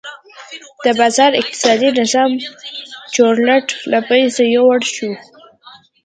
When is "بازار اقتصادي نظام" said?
0.99-2.31